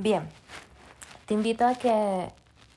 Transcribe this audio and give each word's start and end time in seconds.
Bien, 0.00 0.28
te 1.26 1.34
invito 1.34 1.66
a 1.66 1.74
que 1.74 2.28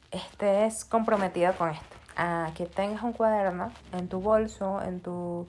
estés 0.09 0.83
comprometido 0.83 1.53
con 1.53 1.69
esto, 1.69 1.95
a 2.17 2.49
que 2.55 2.65
tengas 2.65 3.03
un 3.03 3.13
cuaderno 3.13 3.71
en 3.93 4.07
tu 4.07 4.21
bolso, 4.21 4.81
en 4.81 5.01
tu, 5.01 5.45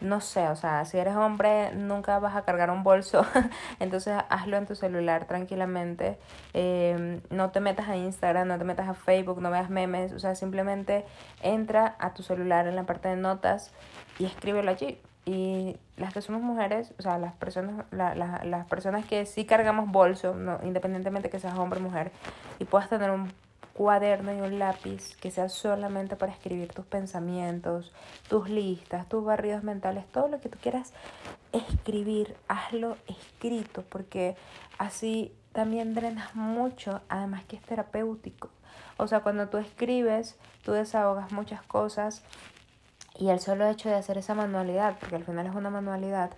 no 0.00 0.20
sé, 0.20 0.46
o 0.46 0.54
sea, 0.54 0.84
si 0.84 0.96
eres 0.96 1.16
hombre 1.16 1.72
nunca 1.74 2.20
vas 2.20 2.36
a 2.36 2.42
cargar 2.42 2.70
un 2.70 2.84
bolso, 2.84 3.26
entonces 3.80 4.16
hazlo 4.28 4.58
en 4.58 4.66
tu 4.66 4.76
celular 4.76 5.24
tranquilamente, 5.24 6.20
em, 6.52 7.20
no 7.30 7.50
te 7.50 7.58
metas 7.58 7.88
a 7.88 7.96
Instagram, 7.96 8.46
no 8.46 8.56
te 8.56 8.62
metas 8.62 8.88
a 8.88 8.94
Facebook, 8.94 9.42
no 9.42 9.50
veas 9.50 9.70
memes, 9.70 10.12
o 10.12 10.20
sea, 10.20 10.36
simplemente 10.36 11.04
entra 11.42 11.96
a 11.98 12.14
tu 12.14 12.22
celular 12.22 12.68
en 12.68 12.76
la 12.76 12.84
parte 12.84 13.08
de 13.08 13.16
notas 13.16 13.72
y 14.20 14.24
escríbelo 14.24 14.70
allí. 14.70 15.00
Y 15.28 15.76
las 15.98 16.14
que 16.14 16.22
somos 16.22 16.40
mujeres, 16.40 16.94
o 16.98 17.02
sea, 17.02 17.18
las 17.18 17.34
personas, 17.34 17.84
la, 17.90 18.14
la, 18.14 18.40
las 18.44 18.66
personas 18.66 19.04
que 19.04 19.26
sí 19.26 19.44
cargamos 19.44 19.92
bolso, 19.92 20.34
no, 20.34 20.58
independientemente 20.64 21.28
que 21.28 21.38
seas 21.38 21.58
hombre 21.58 21.80
o 21.80 21.82
mujer, 21.82 22.12
y 22.58 22.64
puedas 22.64 22.88
tener 22.88 23.10
un 23.10 23.30
cuaderno 23.74 24.32
y 24.32 24.40
un 24.40 24.58
lápiz 24.58 25.14
que 25.16 25.30
sea 25.30 25.50
solamente 25.50 26.16
para 26.16 26.32
escribir 26.32 26.72
tus 26.72 26.86
pensamientos, 26.86 27.92
tus 28.30 28.48
listas, 28.48 29.06
tus 29.06 29.22
barridos 29.22 29.62
mentales, 29.62 30.06
todo 30.12 30.28
lo 30.28 30.40
que 30.40 30.48
tú 30.48 30.56
quieras 30.62 30.94
escribir, 31.52 32.34
hazlo 32.48 32.96
escrito, 33.06 33.84
porque 33.86 34.34
así 34.78 35.34
también 35.52 35.92
drenas 35.92 36.34
mucho, 36.36 37.02
además 37.10 37.44
que 37.44 37.56
es 37.56 37.62
terapéutico. 37.62 38.48
O 38.96 39.06
sea, 39.06 39.20
cuando 39.20 39.50
tú 39.50 39.58
escribes, 39.58 40.38
tú 40.64 40.72
desahogas 40.72 41.32
muchas 41.32 41.62
cosas 41.64 42.24
y 43.18 43.28
el 43.28 43.40
solo 43.40 43.68
hecho 43.68 43.90
de 43.90 43.96
hacer 43.96 44.16
esa 44.16 44.34
manualidad, 44.34 44.96
porque 44.98 45.16
al 45.16 45.24
final 45.24 45.46
es 45.46 45.54
una 45.54 45.68
manualidad, 45.70 46.30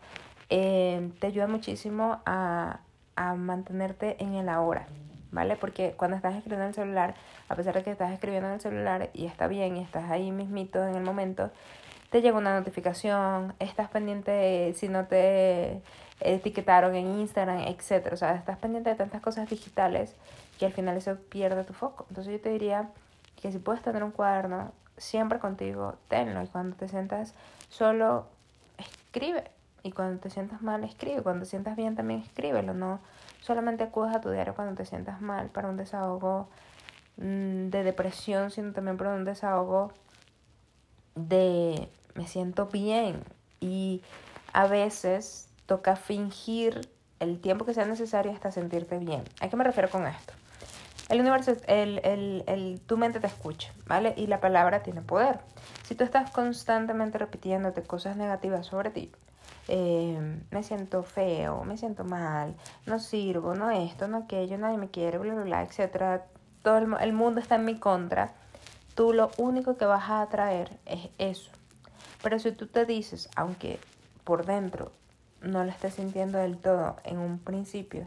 eh, 0.48 1.12
te 1.20 1.28
ayuda 1.28 1.46
muchísimo 1.46 2.20
a, 2.26 2.80
a 3.14 3.34
mantenerte 3.34 4.16
en 4.22 4.34
el 4.34 4.48
ahora. 4.48 4.88
¿vale? 5.32 5.56
Porque 5.56 5.94
cuando 5.96 6.16
estás 6.16 6.34
escribiendo 6.34 6.64
en 6.64 6.68
el 6.70 6.74
celular, 6.74 7.14
a 7.48 7.54
pesar 7.54 7.74
de 7.74 7.82
que 7.82 7.90
estás 7.90 8.12
escribiendo 8.12 8.48
en 8.48 8.54
el 8.54 8.60
celular 8.60 9.10
y 9.12 9.26
está 9.26 9.46
bien 9.46 9.76
y 9.76 9.82
estás 9.82 10.10
ahí 10.10 10.30
mismito 10.30 10.84
en 10.86 10.94
el 10.94 11.02
momento, 11.02 11.50
te 12.10 12.22
llega 12.22 12.36
una 12.36 12.58
notificación, 12.58 13.54
estás 13.60 13.88
pendiente 13.88 14.72
si 14.76 14.88
no 14.88 15.06
te 15.06 15.82
etiquetaron 16.20 16.94
en 16.96 17.20
Instagram, 17.20 17.60
etcétera, 17.60 18.14
o 18.14 18.18
sea, 18.18 18.34
estás 18.34 18.58
pendiente 18.58 18.90
de 18.90 18.96
tantas 18.96 19.22
cosas 19.22 19.48
digitales 19.48 20.14
que 20.58 20.66
al 20.66 20.72
final 20.72 20.96
eso 20.96 21.16
pierde 21.28 21.64
tu 21.64 21.72
foco. 21.72 22.06
Entonces 22.10 22.32
yo 22.32 22.40
te 22.40 22.50
diría 22.50 22.90
que 23.40 23.52
si 23.52 23.58
puedes 23.58 23.80
tener 23.82 24.02
un 24.02 24.10
cuaderno 24.10 24.72
siempre 25.00 25.38
contigo, 25.38 25.96
tenlo 26.08 26.42
y 26.42 26.46
cuando 26.46 26.76
te 26.76 26.88
sientas 26.88 27.34
solo, 27.68 28.26
escribe. 28.78 29.50
Y 29.82 29.92
cuando 29.92 30.20
te 30.20 30.28
sientas 30.28 30.60
mal, 30.60 30.84
escribe. 30.84 31.22
Cuando 31.22 31.44
te 31.44 31.50
sientas 31.50 31.74
bien, 31.74 31.96
también 31.96 32.20
escríbelo. 32.20 32.74
No 32.74 33.00
solamente 33.40 33.84
acudes 33.84 34.14
a 34.14 34.20
tu 34.20 34.30
diario 34.30 34.54
cuando 34.54 34.74
te 34.74 34.84
sientas 34.84 35.22
mal 35.22 35.48
para 35.48 35.68
un 35.68 35.78
desahogo 35.78 36.48
mm, 37.16 37.68
de 37.68 37.82
depresión, 37.82 38.50
sino 38.50 38.72
también 38.72 38.98
para 38.98 39.14
un 39.14 39.24
desahogo 39.24 39.92
de 41.14 41.88
me 42.14 42.26
siento 42.26 42.66
bien. 42.66 43.24
Y 43.60 44.02
a 44.52 44.66
veces 44.66 45.48
toca 45.66 45.96
fingir 45.96 46.80
el 47.20 47.40
tiempo 47.40 47.64
que 47.64 47.74
sea 47.74 47.86
necesario 47.86 48.32
hasta 48.32 48.50
sentirte 48.50 48.98
bien. 48.98 49.24
¿A 49.40 49.48
qué 49.48 49.56
me 49.56 49.64
refiero 49.64 49.88
con 49.88 50.06
esto? 50.06 50.34
El 51.10 51.20
universo, 51.20 51.56
el, 51.66 52.00
el, 52.04 52.44
el, 52.46 52.80
tu 52.86 52.96
mente 52.96 53.18
te 53.18 53.26
escucha, 53.26 53.72
¿vale? 53.86 54.14
Y 54.16 54.28
la 54.28 54.40
palabra 54.40 54.84
tiene 54.84 55.02
poder. 55.02 55.40
Si 55.82 55.96
tú 55.96 56.04
estás 56.04 56.30
constantemente 56.30 57.18
repitiéndote 57.18 57.82
cosas 57.82 58.16
negativas 58.16 58.66
sobre 58.66 58.90
ti, 58.90 59.10
eh, 59.66 60.40
me 60.52 60.62
siento 60.62 61.02
feo, 61.02 61.64
me 61.64 61.76
siento 61.76 62.04
mal, 62.04 62.54
no 62.86 63.00
sirvo, 63.00 63.56
no 63.56 63.72
esto, 63.72 64.06
no 64.06 64.18
aquello, 64.18 64.56
nadie 64.56 64.78
me 64.78 64.88
quiere, 64.88 65.18
bla, 65.18 65.34
bla, 65.34 65.42
bla, 65.42 65.62
etc. 65.64 66.22
Todo 66.62 66.78
el, 66.78 66.94
el 67.00 67.12
mundo 67.12 67.40
está 67.40 67.56
en 67.56 67.64
mi 67.64 67.76
contra. 67.80 68.32
Tú 68.94 69.12
lo 69.12 69.32
único 69.36 69.76
que 69.76 69.86
vas 69.86 70.08
a 70.10 70.22
atraer 70.22 70.78
es 70.86 71.08
eso. 71.18 71.50
Pero 72.22 72.38
si 72.38 72.52
tú 72.52 72.68
te 72.68 72.86
dices, 72.86 73.28
aunque 73.34 73.80
por 74.22 74.46
dentro 74.46 74.92
no 75.42 75.64
lo 75.64 75.70
estés 75.70 75.94
sintiendo 75.94 76.38
del 76.38 76.56
todo 76.58 76.98
en 77.02 77.18
un 77.18 77.40
principio, 77.40 78.06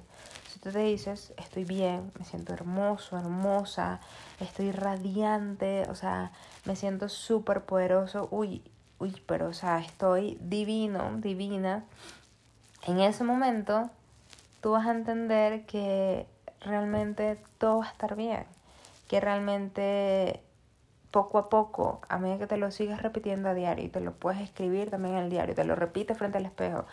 tú 0.64 0.72
te 0.72 0.80
dices, 0.80 1.34
estoy 1.36 1.66
bien, 1.66 2.10
me 2.18 2.24
siento 2.24 2.54
hermoso, 2.54 3.18
hermosa, 3.18 4.00
estoy 4.40 4.72
radiante, 4.72 5.86
o 5.90 5.96
sea, 5.96 6.32
me 6.64 6.78
siento 6.78 7.10
súper 7.10 7.66
poderoso, 7.66 8.30
uy, 8.32 8.64
uy, 8.98 9.22
pero 9.26 9.50
o 9.50 9.54
sea, 9.54 9.80
estoy 9.80 10.38
divino, 10.40 11.18
divina, 11.18 11.84
en 12.88 13.02
ese 13.02 13.26
momento 13.26 13.90
tú 14.62 14.72
vas 14.72 14.88
a 14.88 14.92
entender 14.92 15.66
que 15.66 16.28
realmente 16.62 17.38
todo 17.58 17.80
va 17.80 17.88
a 17.88 17.92
estar 17.92 18.16
bien, 18.16 18.46
que 19.10 19.20
realmente 19.20 20.42
poco 21.12 21.40
a 21.40 21.50
poco, 21.50 22.00
a 22.08 22.18
medida 22.18 22.40
que 22.40 22.48
te 22.48 22.58
lo 22.58 22.72
sigas 22.72 23.02
repitiendo 23.02 23.50
a 23.50 23.54
diario 23.54 23.84
y 23.84 23.90
te 23.90 24.00
lo 24.00 24.14
puedes 24.14 24.42
escribir 24.42 24.90
también 24.90 25.16
en 25.16 25.26
el 25.26 25.30
diario, 25.30 25.56
te 25.56 25.66
lo 25.66 25.76
repites 25.76 26.18
frente 26.18 26.38
al 26.38 26.46
espejo, 26.46 26.86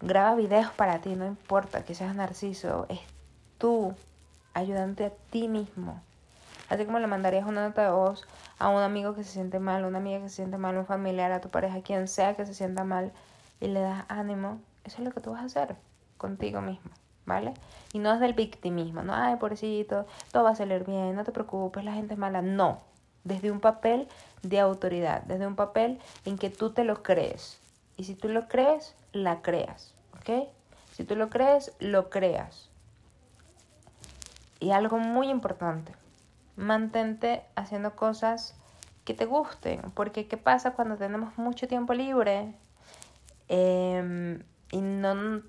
graba 0.00 0.34
videos 0.34 0.70
para 0.72 1.00
ti, 1.00 1.14
no 1.14 1.26
importa 1.26 1.84
que 1.84 1.94
seas 1.94 2.14
narciso, 2.14 2.86
es 2.88 3.00
tú 3.58 3.94
ayudante 4.52 5.06
a 5.06 5.10
ti 5.30 5.48
mismo. 5.48 6.02
Así 6.68 6.86
como 6.86 6.98
le 6.98 7.06
mandarías 7.06 7.46
una 7.46 7.68
nota 7.68 7.82
de 7.82 7.90
voz 7.90 8.26
a 8.58 8.68
un 8.68 8.82
amigo 8.82 9.14
que 9.14 9.24
se 9.24 9.30
siente 9.30 9.58
mal, 9.58 9.84
una 9.84 9.98
amiga 9.98 10.20
que 10.20 10.28
se 10.28 10.36
siente 10.36 10.56
mal, 10.56 10.76
un 10.76 10.86
familiar, 10.86 11.30
a 11.32 11.40
tu 11.40 11.48
pareja, 11.48 11.82
quien 11.82 12.08
sea 12.08 12.34
que 12.34 12.46
se 12.46 12.54
sienta 12.54 12.84
mal, 12.84 13.12
y 13.60 13.68
le 13.68 13.80
das 13.80 14.04
ánimo, 14.08 14.60
eso 14.84 14.98
es 14.98 15.04
lo 15.04 15.12
que 15.12 15.20
tú 15.20 15.32
vas 15.32 15.42
a 15.42 15.46
hacer 15.46 15.76
contigo 16.16 16.60
mismo, 16.60 16.90
¿vale? 17.26 17.54
Y 17.92 17.98
no 17.98 18.12
es 18.12 18.20
del 18.20 18.34
victimismo, 18.34 19.02
no, 19.02 19.14
ay, 19.14 19.36
pobrecito, 19.36 20.06
todo 20.32 20.44
va 20.44 20.50
a 20.50 20.56
salir 20.56 20.84
bien, 20.84 21.14
no 21.14 21.24
te 21.24 21.32
preocupes, 21.32 21.84
la 21.84 21.92
gente 21.92 22.14
es 22.14 22.18
mala, 22.18 22.42
no, 22.42 22.80
desde 23.24 23.50
un 23.50 23.60
papel 23.60 24.08
de 24.42 24.60
autoridad, 24.60 25.22
desde 25.22 25.46
un 25.46 25.56
papel 25.56 26.00
en 26.24 26.38
que 26.38 26.50
tú 26.50 26.70
te 26.70 26.84
lo 26.84 27.02
crees. 27.02 27.60
Y 27.96 28.04
si 28.04 28.14
tú 28.14 28.28
lo 28.28 28.48
crees, 28.48 28.94
la 29.12 29.42
creas, 29.42 29.94
¿ok? 30.18 30.48
Si 30.92 31.04
tú 31.04 31.16
lo 31.16 31.28
crees, 31.30 31.72
lo 31.80 32.10
creas. 32.10 32.70
Y 34.60 34.70
algo 34.70 34.98
muy 34.98 35.28
importante, 35.28 35.92
mantente 36.56 37.44
haciendo 37.56 37.94
cosas 37.96 38.56
que 39.04 39.14
te 39.14 39.26
gusten, 39.26 39.90
porque 39.94 40.26
¿qué 40.26 40.36
pasa 40.36 40.72
cuando 40.72 40.96
tenemos 40.96 41.36
mucho 41.36 41.68
tiempo 41.68 41.92
libre 41.92 42.54
em, 43.48 44.42
y 44.70 44.80
no 44.80 45.42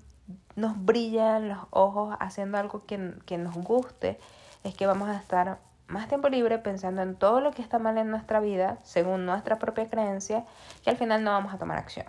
nos 0.56 0.84
brillan 0.84 1.48
los 1.48 1.58
ojos 1.70 2.14
haciendo 2.20 2.58
algo 2.58 2.84
que, 2.84 3.14
que 3.24 3.38
nos 3.38 3.54
guste? 3.54 4.20
Es 4.62 4.74
que 4.74 4.86
vamos 4.86 5.08
a 5.08 5.16
estar 5.16 5.58
más 5.88 6.08
tiempo 6.08 6.28
libre 6.28 6.58
pensando 6.58 7.02
en 7.02 7.14
todo 7.16 7.40
lo 7.40 7.52
que 7.52 7.62
está 7.62 7.78
mal 7.78 7.96
en 7.98 8.10
nuestra 8.10 8.40
vida, 8.40 8.78
según 8.82 9.24
nuestra 9.24 9.56
propia 9.58 9.88
creencia, 9.88 10.44
y 10.84 10.90
al 10.90 10.96
final 10.96 11.22
no 11.24 11.30
vamos 11.30 11.54
a 11.54 11.58
tomar 11.58 11.78
acción. 11.78 12.06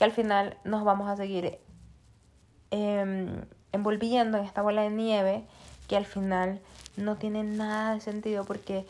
Y 0.00 0.04
al 0.04 0.12
final 0.12 0.56
nos 0.64 0.84
vamos 0.84 1.08
a 1.08 1.16
seguir 1.16 1.58
eh, 2.70 3.44
envolviendo 3.72 4.38
en 4.38 4.44
esta 4.44 4.62
bola 4.62 4.82
de 4.82 4.90
nieve 4.90 5.44
que 5.88 5.96
al 5.96 6.06
final 6.06 6.60
no 6.96 7.16
tiene 7.16 7.44
nada 7.44 7.94
de 7.94 8.00
sentido 8.00 8.44
porque 8.44 8.86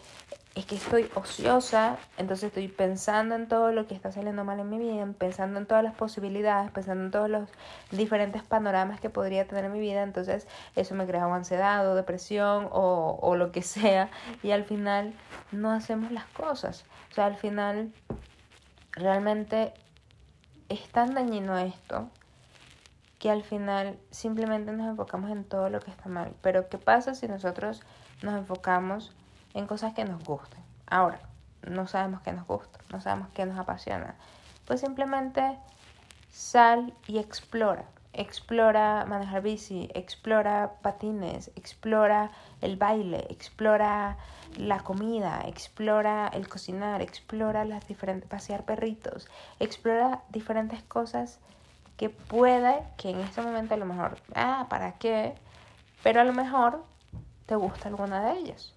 es 0.54 0.66
que 0.66 0.74
estoy 0.74 1.08
ociosa, 1.14 1.98
entonces 2.16 2.48
estoy 2.48 2.66
pensando 2.66 3.36
en 3.36 3.46
todo 3.46 3.70
lo 3.70 3.86
que 3.86 3.94
está 3.94 4.10
saliendo 4.10 4.44
mal 4.44 4.58
en 4.58 4.68
mi 4.68 4.78
vida, 4.78 5.06
pensando 5.16 5.60
en 5.60 5.66
todas 5.66 5.84
las 5.84 5.94
posibilidades, 5.94 6.72
pensando 6.72 7.04
en 7.04 7.10
todos 7.12 7.30
los 7.30 7.48
diferentes 7.92 8.42
panoramas 8.42 8.98
que 9.00 9.08
podría 9.08 9.46
tener 9.46 9.70
mi 9.70 9.78
vida, 9.78 10.02
entonces 10.02 10.48
eso 10.74 10.96
me 10.96 11.06
crea 11.06 11.32
ansiedad 11.32 11.88
o 11.88 11.94
depresión 11.94 12.68
o, 12.72 13.20
o 13.22 13.36
lo 13.36 13.52
que 13.52 13.62
sea 13.62 14.10
y 14.42 14.50
al 14.50 14.64
final 14.64 15.14
no 15.52 15.70
hacemos 15.70 16.10
las 16.10 16.26
cosas. 16.26 16.84
O 17.12 17.14
sea, 17.14 17.26
al 17.26 17.36
final 17.36 17.92
realmente 18.90 19.72
es 20.68 20.88
tan 20.90 21.14
dañino 21.14 21.58
esto 21.58 22.08
que 23.18 23.30
al 23.30 23.42
final 23.42 23.98
simplemente 24.10 24.72
nos 24.72 24.86
enfocamos 24.86 25.30
en 25.30 25.44
todo 25.44 25.70
lo 25.70 25.80
que 25.80 25.90
está 25.90 26.08
mal. 26.08 26.34
Pero 26.40 26.68
¿qué 26.68 26.78
pasa 26.78 27.14
si 27.14 27.26
nosotros 27.26 27.82
nos 28.22 28.34
enfocamos 28.34 29.12
en 29.54 29.66
cosas 29.66 29.94
que 29.94 30.04
nos 30.04 30.22
gusten? 30.22 30.62
Ahora, 30.86 31.20
no 31.62 31.86
sabemos 31.86 32.22
qué 32.22 32.32
nos 32.32 32.46
gusta, 32.46 32.78
no 32.90 33.00
sabemos 33.00 33.28
qué 33.34 33.44
nos 33.44 33.58
apasiona. 33.58 34.14
Pues 34.66 34.80
simplemente 34.80 35.58
sal 36.30 36.94
y 37.06 37.18
explora. 37.18 37.84
Explora 38.12 39.04
manejar 39.06 39.42
bici, 39.42 39.90
explora 39.94 40.74
patines, 40.82 41.50
explora 41.56 42.30
el 42.60 42.76
baile, 42.76 43.26
explora 43.30 44.16
la 44.56 44.80
comida, 44.80 45.42
explora 45.46 46.28
el 46.28 46.48
cocinar, 46.48 47.02
explora 47.02 47.64
las 47.64 47.86
diferentes 47.86 48.28
pasear 48.28 48.64
perritos, 48.64 49.28
explora 49.60 50.22
diferentes 50.30 50.82
cosas 50.82 51.38
que 51.96 52.10
puede 52.10 52.82
que 52.96 53.10
en 53.10 53.20
este 53.20 53.42
momento 53.42 53.74
a 53.74 53.76
lo 53.76 53.86
mejor, 53.86 54.18
ah, 54.34 54.66
¿para 54.68 54.92
qué? 54.92 55.34
Pero 56.02 56.20
a 56.20 56.24
lo 56.24 56.32
mejor 56.32 56.84
te 57.46 57.56
gusta 57.56 57.88
alguna 57.88 58.22
de 58.22 58.38
ellas. 58.38 58.72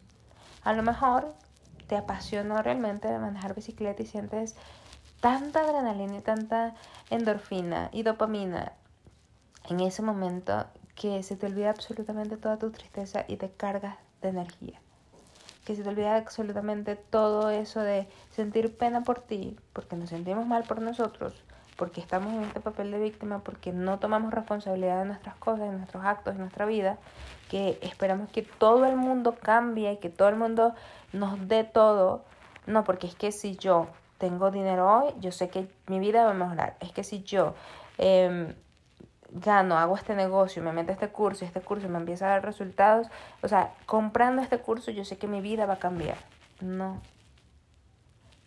A 0.64 0.74
lo 0.74 0.84
mejor 0.84 1.34
te 1.88 1.98
apasionó 1.98 2.62
realmente 2.62 3.08
de 3.08 3.20
manejar 3.20 3.54
bicicleta 3.54 4.02
y 4.02 4.06
sientes 4.06 4.56
tanta 5.20 5.62
adrenalina 5.62 6.18
y 6.18 6.22
tanta 6.22 6.74
endorfina 7.10 7.90
y 7.92 8.04
dopamina 8.04 8.74
en 9.70 9.80
ese 9.82 10.02
momento 10.02 10.66
que 11.02 11.24
se 11.24 11.36
te 11.36 11.48
olvida 11.48 11.72
absolutamente 11.72 12.38
toda 12.38 12.60
tu 12.60 12.70
tristeza 12.70 13.26
y 13.28 13.38
te 13.38 13.50
cargas 13.50 13.98
de 14.22 14.30
energía. 14.30 14.80
Que 15.66 15.76
se 15.76 15.82
te 15.82 15.90
olvida 15.90 16.16
absolutamente 16.16 16.96
todo 16.96 17.50
eso 17.50 17.80
de 17.80 18.08
sentir 18.30 18.78
pena 18.78 19.02
por 19.02 19.20
ti, 19.20 19.58
porque 19.74 19.96
nos 19.96 20.10
sentimos 20.10 20.46
mal 20.46 20.62
por 20.62 20.80
nosotros, 20.80 21.34
porque 21.76 22.02
estamos 22.02 22.32
en 22.36 22.44
este 22.44 22.60
papel 22.60 22.92
de 22.92 23.00
víctima, 23.00 23.40
porque 23.40 23.72
no 23.72 23.98
tomamos 23.98 24.32
responsabilidad 24.32 25.00
de 25.00 25.06
nuestras 25.06 25.36
cosas, 25.38 25.72
de 25.72 25.78
nuestros 25.78 26.06
actos, 26.06 26.36
de 26.36 26.40
nuestra 26.42 26.68
vida, 26.68 27.00
que 27.50 27.80
esperamos 27.82 28.30
que 28.30 28.44
todo 28.44 28.86
el 28.86 28.96
mundo 28.96 29.36
cambie, 29.42 29.98
que 29.98 30.12
todo 30.12 30.30
el 30.30 30.36
mundo 30.36 30.76
nos 31.14 31.48
dé 31.48 31.64
todo. 31.64 32.26
No, 32.68 32.84
porque 32.84 33.08
es 33.08 33.16
que 33.16 33.32
si 33.32 33.56
yo 33.56 33.88
tengo 34.20 34.52
dinero 34.52 34.88
hoy, 34.88 35.16
yo 35.20 35.32
sé 35.32 35.50
que 35.50 35.68
mi 35.88 35.98
vida 35.98 36.26
va 36.26 36.30
a 36.30 36.36
mejorar. 36.36 36.78
Es 36.80 36.92
que 36.92 37.04
si 37.04 37.24
yo 37.24 37.56
eh, 37.98 38.54
gano, 39.32 39.78
hago 39.78 39.96
este 39.96 40.16
negocio, 40.16 40.62
me 40.62 40.74
meto 40.74 40.92
a 40.92 40.94
este 40.94 41.10
curso 41.10 41.44
y 41.44 41.48
este 41.48 41.62
curso 41.62 41.88
me 41.90 41.98
empieza 41.98 42.26
a 42.26 42.30
dar 42.30 42.46
resultados, 42.46 43.08
o 43.42 43.48
sea, 43.48 43.74
comprando 43.86 44.42
este 44.42 44.60
curso 44.60 44.92
yo 44.92 45.06
sé 45.06 45.18
que 45.18 45.28
mi 45.28 45.42
vida 45.42 45.66
va 45.66 45.74
a 45.74 45.80
cambiar. 45.80 46.18
No. 46.60 47.02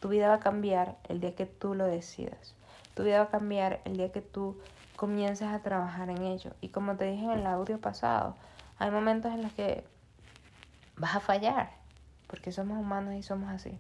Tu 0.00 0.08
vida 0.08 0.28
va 0.28 0.34
a 0.34 0.40
cambiar 0.40 0.96
el 1.08 1.20
día 1.20 1.34
que 1.34 1.46
tú 1.46 1.74
lo 1.74 1.86
decidas. 1.86 2.54
Tu 2.94 3.02
vida 3.02 3.18
va 3.18 3.24
a 3.24 3.30
cambiar 3.30 3.80
el 3.84 3.96
día 3.96 4.12
que 4.12 4.20
tú 4.20 4.58
comiences 4.96 5.48
a 5.48 5.60
trabajar 5.60 6.10
en 6.10 6.22
ello. 6.22 6.52
Y 6.60 6.68
como 6.68 6.96
te 6.96 7.06
dije 7.06 7.24
en 7.24 7.30
el 7.30 7.46
audio 7.46 7.80
pasado, 7.80 8.36
hay 8.78 8.90
momentos 8.90 9.32
en 9.32 9.42
los 9.42 9.52
que 9.52 9.84
vas 10.96 11.16
a 11.16 11.20
fallar, 11.20 11.70
porque 12.26 12.52
somos 12.52 12.78
humanos 12.78 13.14
y 13.14 13.22
somos 13.22 13.50
así. 13.50 13.78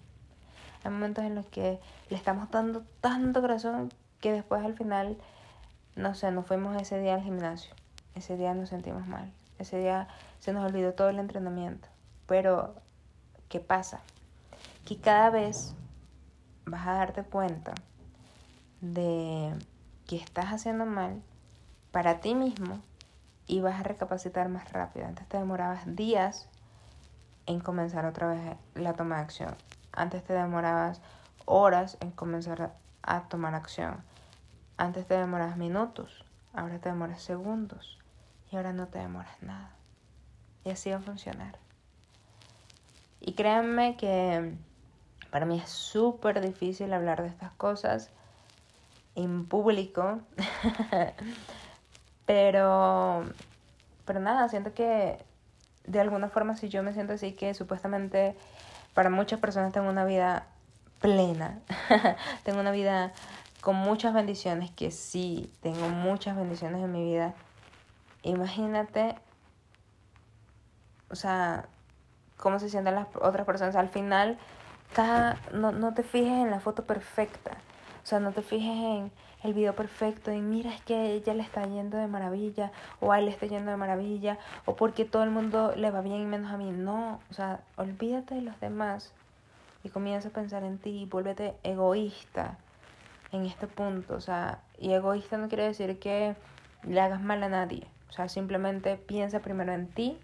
Hay 0.82 0.90
momentos 0.90 1.24
en 1.24 1.34
los 1.34 1.46
que 1.46 1.80
le 2.08 2.16
estamos 2.16 2.50
dando 2.50 2.82
tanto 3.00 3.40
corazón 3.40 3.92
que 4.20 4.32
después 4.32 4.64
al 4.64 4.74
final 4.74 5.18
no 5.96 6.14
sé, 6.14 6.30
nos 6.30 6.46
fuimos 6.46 6.80
ese 6.80 6.98
día 7.00 7.14
al 7.14 7.22
gimnasio. 7.22 7.74
Ese 8.14 8.36
día 8.36 8.54
nos 8.54 8.68
sentimos 8.68 9.06
mal. 9.06 9.32
Ese 9.58 9.78
día 9.78 10.08
se 10.40 10.52
nos 10.52 10.64
olvidó 10.64 10.94
todo 10.94 11.08
el 11.08 11.18
entrenamiento. 11.18 11.88
Pero, 12.26 12.74
¿qué 13.48 13.60
pasa? 13.60 14.00
Que 14.84 15.00
cada 15.00 15.30
vez 15.30 15.74
vas 16.66 16.86
a 16.86 16.94
darte 16.94 17.22
cuenta 17.22 17.74
de 18.80 19.54
que 20.06 20.16
estás 20.16 20.46
haciendo 20.46 20.84
mal 20.84 21.22
para 21.90 22.20
ti 22.20 22.34
mismo 22.34 22.80
y 23.46 23.60
vas 23.60 23.80
a 23.80 23.84
recapacitar 23.84 24.48
más 24.48 24.72
rápido. 24.72 25.06
Antes 25.06 25.28
te 25.28 25.38
demorabas 25.38 25.82
días 25.94 26.48
en 27.46 27.60
comenzar 27.60 28.04
otra 28.06 28.28
vez 28.28 28.40
la 28.74 28.94
toma 28.94 29.16
de 29.16 29.22
acción. 29.22 29.54
Antes 29.92 30.24
te 30.24 30.32
demorabas 30.32 31.00
horas 31.44 31.98
en 32.00 32.10
comenzar 32.10 32.74
a 33.02 33.28
tomar 33.28 33.54
acción. 33.54 34.02
Antes 34.76 35.06
te 35.06 35.14
demoras 35.14 35.56
minutos, 35.56 36.24
ahora 36.52 36.78
te 36.78 36.88
demoras 36.88 37.22
segundos 37.22 37.98
y 38.50 38.56
ahora 38.56 38.72
no 38.72 38.88
te 38.88 38.98
demoras 38.98 39.42
nada. 39.42 39.70
Y 40.64 40.70
así 40.70 40.90
va 40.90 40.96
a 40.96 41.00
funcionar. 41.00 41.58
Y 43.20 43.34
créanme 43.34 43.96
que 43.96 44.54
para 45.30 45.46
mí 45.46 45.58
es 45.58 45.70
súper 45.70 46.40
difícil 46.40 46.92
hablar 46.92 47.22
de 47.22 47.28
estas 47.28 47.52
cosas 47.52 48.10
en 49.14 49.46
público. 49.46 50.20
pero, 52.26 53.24
pero 54.04 54.20
nada, 54.20 54.48
siento 54.48 54.74
que 54.74 55.24
de 55.86 56.00
alguna 56.00 56.28
forma 56.28 56.56
si 56.56 56.68
yo 56.68 56.82
me 56.82 56.92
siento 56.92 57.12
así 57.12 57.32
que 57.32 57.54
supuestamente 57.54 58.36
para 58.94 59.10
muchas 59.10 59.38
personas 59.40 59.72
tengo 59.72 59.88
una 59.88 60.04
vida 60.04 60.46
plena, 61.00 61.58
tengo 62.44 62.60
una 62.60 62.70
vida 62.70 63.12
con 63.64 63.76
muchas 63.76 64.12
bendiciones, 64.12 64.70
que 64.72 64.90
sí, 64.90 65.50
tengo 65.62 65.88
muchas 65.88 66.36
bendiciones 66.36 66.84
en 66.84 66.92
mi 66.92 67.02
vida. 67.02 67.32
Imagínate, 68.22 69.14
o 71.08 71.14
sea, 71.14 71.66
cómo 72.36 72.58
se 72.58 72.68
sienten 72.68 72.94
las 72.94 73.08
otras 73.16 73.46
personas. 73.46 73.74
Al 73.74 73.88
final, 73.88 74.36
cada, 74.92 75.38
no, 75.54 75.72
no 75.72 75.94
te 75.94 76.02
fijes 76.02 76.44
en 76.44 76.50
la 76.50 76.60
foto 76.60 76.84
perfecta. 76.84 77.52
O 78.02 78.06
sea, 78.06 78.20
no 78.20 78.32
te 78.32 78.42
fijes 78.42 78.68
en 78.68 79.10
el 79.42 79.54
video 79.54 79.74
perfecto, 79.74 80.30
y 80.30 80.42
mira, 80.42 80.70
es 80.70 80.82
que 80.82 81.14
ella 81.14 81.32
le 81.32 81.42
está 81.42 81.66
yendo 81.66 81.96
de 81.96 82.06
maravilla, 82.06 82.70
o 83.00 83.12
a 83.12 83.18
él 83.18 83.24
le 83.24 83.30
está 83.30 83.46
yendo 83.46 83.70
de 83.70 83.78
maravilla, 83.78 84.38
o 84.66 84.76
porque 84.76 85.06
todo 85.06 85.22
el 85.22 85.30
mundo 85.30 85.72
le 85.74 85.90
va 85.90 86.02
bien 86.02 86.20
y 86.20 86.26
menos 86.26 86.52
a 86.52 86.58
mí. 86.58 86.70
No, 86.70 87.18
o 87.30 87.32
sea, 87.32 87.60
olvídate 87.76 88.34
de 88.34 88.42
los 88.42 88.60
demás 88.60 89.14
y 89.82 89.88
comienza 89.88 90.28
a 90.28 90.32
pensar 90.32 90.64
en 90.64 90.76
ti 90.76 90.90
y 90.90 91.06
vuélvete 91.06 91.54
egoísta 91.62 92.58
en 93.34 93.46
este 93.46 93.66
punto. 93.66 94.14
O 94.14 94.20
sea, 94.20 94.60
y 94.78 94.92
egoísta 94.92 95.36
no 95.36 95.48
quiere 95.48 95.64
decir 95.64 95.98
que 95.98 96.36
le 96.82 97.00
hagas 97.00 97.20
mal 97.20 97.42
a 97.42 97.48
nadie. 97.48 97.86
O 98.08 98.12
sea, 98.12 98.28
simplemente 98.28 98.96
piensa 98.96 99.40
primero 99.40 99.72
en 99.72 99.88
ti 99.88 100.18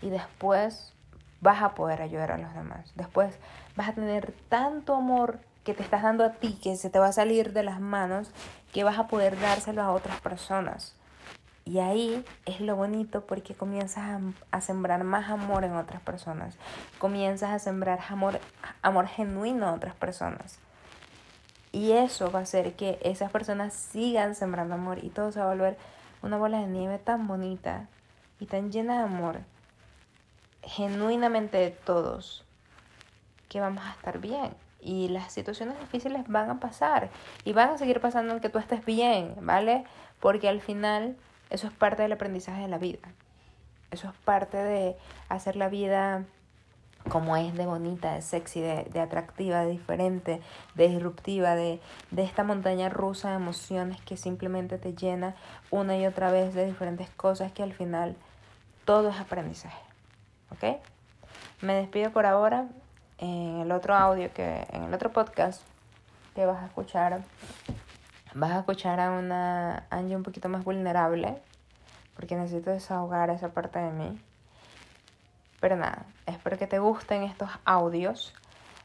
y 0.00 0.10
después 0.10 0.94
vas 1.40 1.62
a 1.62 1.74
poder 1.74 2.00
ayudar 2.00 2.32
a 2.32 2.38
los 2.38 2.54
demás. 2.54 2.92
Después 2.94 3.36
vas 3.76 3.88
a 3.88 3.92
tener 3.92 4.32
tanto 4.48 4.94
amor 4.94 5.40
que 5.64 5.74
te 5.74 5.82
estás 5.82 6.02
dando 6.02 6.24
a 6.24 6.32
ti, 6.32 6.58
que 6.62 6.76
se 6.76 6.90
te 6.90 6.98
va 6.98 7.08
a 7.08 7.12
salir 7.12 7.52
de 7.52 7.62
las 7.62 7.80
manos, 7.80 8.30
que 8.72 8.84
vas 8.84 8.98
a 8.98 9.08
poder 9.08 9.38
dárselo 9.40 9.82
a 9.82 9.92
otras 9.92 10.20
personas. 10.20 10.94
Y 11.64 11.78
ahí 11.78 12.22
es 12.44 12.60
lo 12.60 12.76
bonito 12.76 13.22
porque 13.22 13.54
comienzas 13.54 14.04
a, 14.04 14.20
a, 14.50 14.60
sembrar 14.60 15.02
más 15.02 15.30
amor 15.30 15.64
en 15.64 15.72
otras 15.72 16.02
personas. 16.02 16.58
Comienzas 16.98 17.50
a 17.50 17.58
sembrar 17.58 18.00
amor, 18.10 18.38
amor 18.82 19.06
genuino 19.06 19.66
a 19.66 19.72
otras 19.72 19.94
personas. 19.94 20.58
Y 21.74 21.90
eso 21.90 22.30
va 22.30 22.38
a 22.38 22.42
hacer 22.42 22.74
que 22.74 23.00
esas 23.02 23.32
personas 23.32 23.74
sigan 23.74 24.36
sembrando 24.36 24.76
amor 24.76 25.02
y 25.02 25.08
todo 25.08 25.32
se 25.32 25.40
va 25.40 25.46
a 25.46 25.54
volver 25.54 25.76
una 26.22 26.36
bola 26.36 26.60
de 26.60 26.68
nieve 26.68 27.00
tan 27.00 27.26
bonita 27.26 27.88
y 28.38 28.46
tan 28.46 28.70
llena 28.70 28.98
de 28.98 29.02
amor, 29.02 29.40
genuinamente 30.62 31.56
de 31.58 31.70
todos, 31.72 32.44
que 33.48 33.58
vamos 33.58 33.84
a 33.84 33.90
estar 33.90 34.20
bien. 34.20 34.54
Y 34.80 35.08
las 35.08 35.32
situaciones 35.32 35.76
difíciles 35.80 36.22
van 36.28 36.48
a 36.48 36.60
pasar 36.60 37.10
y 37.44 37.52
van 37.54 37.70
a 37.70 37.78
seguir 37.78 38.00
pasando 38.00 38.30
aunque 38.30 38.50
tú 38.50 38.60
estés 38.60 38.84
bien, 38.84 39.34
¿vale? 39.40 39.82
Porque 40.20 40.48
al 40.48 40.60
final 40.60 41.16
eso 41.50 41.66
es 41.66 41.72
parte 41.72 42.02
del 42.02 42.12
aprendizaje 42.12 42.62
de 42.62 42.68
la 42.68 42.78
vida. 42.78 43.08
Eso 43.90 44.06
es 44.06 44.14
parte 44.24 44.58
de 44.58 44.96
hacer 45.28 45.56
la 45.56 45.68
vida 45.68 46.24
como 47.08 47.36
es 47.36 47.54
de 47.54 47.66
bonita, 47.66 48.14
de 48.14 48.22
sexy, 48.22 48.60
de, 48.60 48.84
de 48.84 49.00
atractiva, 49.00 49.60
de 49.60 49.70
diferente, 49.70 50.40
de 50.74 50.88
disruptiva, 50.88 51.54
de, 51.54 51.80
de 52.10 52.22
esta 52.22 52.44
montaña 52.44 52.88
rusa 52.88 53.30
de 53.30 53.36
emociones 53.36 54.00
que 54.02 54.16
simplemente 54.16 54.78
te 54.78 54.94
llena 54.94 55.34
una 55.70 55.96
y 55.96 56.06
otra 56.06 56.30
vez 56.30 56.54
de 56.54 56.66
diferentes 56.66 57.10
cosas 57.10 57.52
que 57.52 57.62
al 57.62 57.72
final 57.72 58.16
todo 58.84 59.10
es 59.10 59.20
aprendizaje. 59.20 59.82
¿Ok? 60.50 60.80
Me 61.60 61.74
despido 61.74 62.10
por 62.10 62.26
ahora. 62.26 62.68
En 63.18 63.60
el 63.60 63.70
otro 63.70 63.94
audio, 63.94 64.32
que 64.34 64.66
en 64.70 64.82
el 64.82 64.92
otro 64.92 65.12
podcast 65.12 65.62
que 66.34 66.44
vas 66.46 66.62
a 66.62 66.66
escuchar, 66.66 67.22
vas 68.34 68.50
a 68.50 68.58
escuchar 68.58 68.98
a 68.98 69.12
una 69.12 69.86
Angie 69.88 70.16
un 70.16 70.24
poquito 70.24 70.48
más 70.48 70.64
vulnerable, 70.64 71.38
porque 72.16 72.34
necesito 72.34 72.70
desahogar 72.70 73.30
esa 73.30 73.50
parte 73.50 73.78
de 73.78 73.92
mí. 73.92 74.20
Pero 75.64 75.76
nada, 75.76 76.04
espero 76.26 76.58
que 76.58 76.66
te 76.66 76.78
gusten 76.78 77.22
estos 77.22 77.48
audios. 77.64 78.34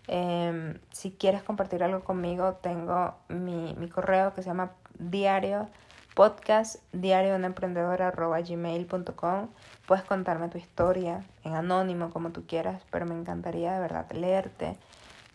Em, 0.07 0.79
si 0.93 1.11
quieres 1.11 1.43
compartir 1.43 1.83
algo 1.83 2.05
conmigo, 2.05 2.53
tengo 2.53 3.15
mi, 3.27 3.75
mi 3.77 3.89
correo 3.89 4.33
que 4.33 4.43
se 4.43 4.47
llama 4.47 4.71
diario 4.97 5.67
podcast 6.15 6.77
diario 6.93 7.37
de 7.37 7.45
emprendedora 7.45 8.11
gmail.com 8.11 9.49
puedes 9.87 10.05
contarme 10.05 10.47
tu 10.47 10.57
historia 10.57 11.25
en 11.43 11.55
anónimo 11.55 12.11
como 12.11 12.29
tú 12.29 12.45
quieras 12.47 12.81
pero 12.89 13.05
me 13.05 13.13
encantaría 13.13 13.73
de 13.73 13.81
verdad 13.81 14.09
leerte. 14.13 14.77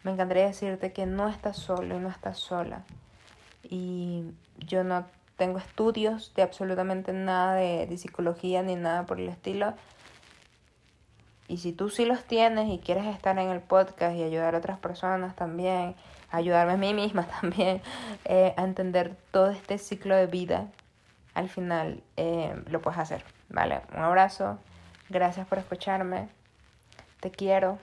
Me 0.03 0.13
encantaría 0.13 0.47
decirte 0.47 0.95
que 0.95 1.05
no 1.05 1.29
estás 1.29 1.59
solo 1.59 1.95
y 1.95 2.01
no 2.01 2.09
estás 2.09 2.39
sola. 2.39 2.85
Y 3.63 4.25
yo 4.57 4.83
no 4.83 5.05
tengo 5.37 5.59
estudios 5.59 6.33
de 6.37 6.43
absolutamente 6.43 7.13
nada 7.13 7.55
de, 7.55 7.87
de 7.87 7.99
psicología 7.99 8.63
ni 8.63 8.77
nada 8.77 9.05
por 9.05 9.21
el 9.21 9.29
estilo 9.29 9.75
y 11.49 11.59
si 11.59 11.73
tú 11.73 11.91
sí 11.91 12.05
los 12.05 12.25
tienes 12.25 12.69
y 12.71 12.79
quieres 12.79 13.07
estar 13.07 13.39
en 13.39 13.51
el 13.51 13.61
podcast 13.61 14.17
y 14.17 14.23
ayudar 14.23 14.55
a 14.55 14.59
otras 14.59 14.79
personas 14.79 15.37
también, 15.37 15.95
ayudarme 16.31 16.73
a 16.73 16.77
mí 16.77 16.95
misma 16.95 17.27
también 17.41 17.83
eh, 18.25 18.55
a 18.57 18.65
entender 18.65 19.17
todo 19.31 19.51
este 19.51 19.79
ciclo 19.79 20.17
de 20.17 20.27
vida, 20.27 20.69
al 21.35 21.49
final 21.49 22.03
eh, 22.17 22.55
lo 22.71 22.81
puedes 22.81 22.99
hacer. 22.99 23.25
¿Vale? 23.51 23.83
Un 23.95 24.03
abrazo, 24.03 24.59
gracias 25.11 25.47
por 25.47 25.59
escucharme, 25.59 26.29
te 27.21 27.31
quiero 27.31 27.79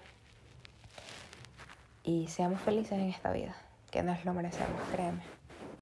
y 2.04 2.28
seamos 2.28 2.60
felices 2.62 2.94
en 2.94 3.10
esta 3.10 3.32
vida, 3.32 3.56
que 3.92 4.02
nos 4.02 4.26
lo 4.26 4.34
merecemos, 4.34 4.82
créeme. 4.92 5.41